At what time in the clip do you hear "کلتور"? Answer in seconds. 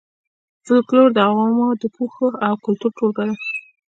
2.65-2.91